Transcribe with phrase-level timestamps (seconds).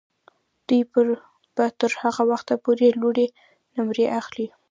[0.67, 0.81] دوی
[1.55, 3.27] به تر هغه وخته پورې لوړې
[3.75, 4.47] نمرې اخلي.